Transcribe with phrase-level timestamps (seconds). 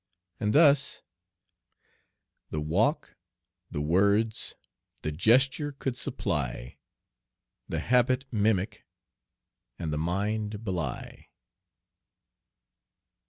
[0.39, 1.03] And thus,
[2.49, 3.17] "The walk,
[3.69, 4.55] the words,
[5.03, 6.79] the gesture could supply,
[7.69, 8.87] The habit mimic
[9.77, 11.29] and the mien belie."